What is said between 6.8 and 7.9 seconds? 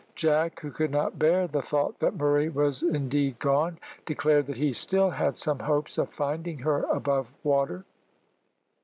above water.